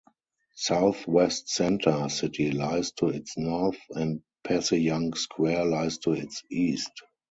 Southwest 0.55 1.47
Center 1.49 2.09
City 2.09 2.49
lies 2.51 2.91
to 2.93 3.09
its 3.09 3.37
north, 3.37 3.77
and 3.91 4.23
Passyunk 4.43 5.15
Square 5.15 5.65
lies 5.65 5.99
to 5.99 6.13
its 6.13 6.41
east. 6.49 7.03